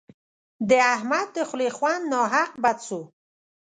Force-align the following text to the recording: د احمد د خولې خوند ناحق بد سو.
د 0.69 0.71
احمد 0.93 1.27
د 1.35 1.37
خولې 1.49 1.69
خوند 1.77 2.03
ناحق 2.13 2.51
بد 2.63 2.77
سو. 2.87 2.99